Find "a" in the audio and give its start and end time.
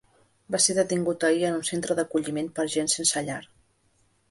2.67-2.73